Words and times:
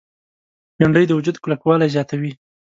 بېنډۍ 0.77 1.05
د 1.07 1.11
وجود 1.17 1.37
کلکوالی 1.43 1.91
زیاتوي 1.95 2.31